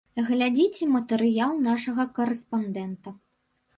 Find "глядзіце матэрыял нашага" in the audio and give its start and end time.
0.27-2.03